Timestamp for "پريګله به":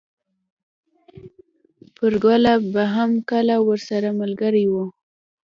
1.95-2.83